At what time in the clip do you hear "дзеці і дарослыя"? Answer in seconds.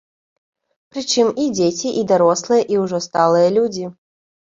1.59-2.61